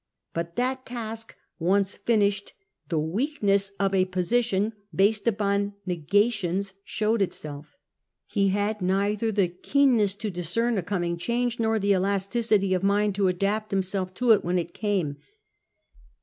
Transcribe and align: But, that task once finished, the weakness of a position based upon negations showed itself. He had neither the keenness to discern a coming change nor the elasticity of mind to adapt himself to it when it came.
But, 0.33 0.55
that 0.55 0.83
task 0.83 1.35
once 1.59 1.95
finished, 1.95 2.53
the 2.89 2.97
weakness 2.97 3.71
of 3.79 3.93
a 3.93 4.05
position 4.05 4.73
based 4.91 5.27
upon 5.27 5.75
negations 5.85 6.73
showed 6.83 7.21
itself. 7.21 7.77
He 8.25 8.47
had 8.47 8.81
neither 8.81 9.31
the 9.31 9.47
keenness 9.49 10.15
to 10.15 10.31
discern 10.31 10.79
a 10.79 10.81
coming 10.81 11.17
change 11.17 11.59
nor 11.59 11.77
the 11.77 11.93
elasticity 11.93 12.73
of 12.73 12.81
mind 12.81 13.13
to 13.13 13.27
adapt 13.27 13.69
himself 13.69 14.11
to 14.15 14.31
it 14.31 14.43
when 14.43 14.57
it 14.57 14.73
came. 14.73 15.17